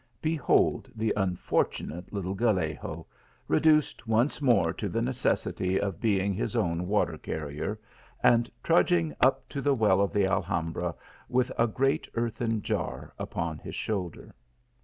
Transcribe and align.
Behold 0.23 0.89
the 0.95 1.13
unfortunate 1.15 2.11
little 2.11 2.33
Gallego 2.33 3.05
reduced 3.47 4.07
once 4.07 4.41
more 4.41 4.73
to 4.73 4.89
the 4.89 4.99
necessity 4.99 5.79
of 5.79 6.01
being 6.01 6.33
his 6.33 6.55
own 6.55 6.87
water 6.87 7.19
carrier, 7.19 7.79
and 8.23 8.49
trudging 8.63 9.13
up 9.23 9.47
to 9.49 9.61
the 9.61 9.75
well 9.75 10.01
of 10.01 10.11
the 10.11 10.25
Alhambra 10.25 10.95
with 11.29 11.51
a 11.55 11.67
great 11.67 12.09
earthen 12.15 12.63
jar 12.63 13.13
upon 13.19 13.59
his 13.59 13.75
shoulder. 13.75 14.33